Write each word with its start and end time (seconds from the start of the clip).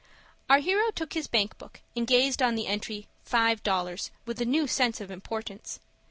Our 0.49 0.57
hero 0.61 0.89
took 0.89 1.13
his 1.13 1.27
bank 1.27 1.59
book, 1.59 1.79
and 1.95 2.07
gazed 2.07 2.41
on 2.41 2.55
the 2.55 2.65
entry 2.65 3.05
"Five 3.23 3.61
Dollars" 3.61 4.09
with 4.25 4.41
a 4.41 4.45
new 4.45 4.65
sense 4.65 4.99
of 4.99 5.11
importance. 5.11 5.79